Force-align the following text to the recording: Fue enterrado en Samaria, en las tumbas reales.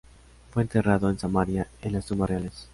Fue 0.49 0.63
enterrado 0.63 1.11
en 1.11 1.19
Samaria, 1.19 1.67
en 1.83 1.93
las 1.93 2.07
tumbas 2.07 2.31
reales. 2.31 2.67